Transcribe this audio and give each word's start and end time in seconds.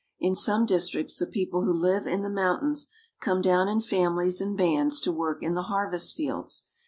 In 0.19 0.35
some 0.35 0.65
districts 0.65 1.15
the 1.19 1.27
people 1.27 1.63
who 1.63 1.71
live 1.71 2.07
in 2.07 2.23
the 2.23 2.29
moun 2.31 2.59
tains 2.61 2.85
come 3.19 3.39
down 3.39 3.67
in 3.67 3.81
families 3.81 4.41
and 4.41 4.57
bands 4.57 4.99
to 5.01 5.11
work 5.11 5.43
in 5.43 5.53
the 5.53 5.61
har 5.69 5.91
vest 5.91 6.15
fields. 6.15 6.63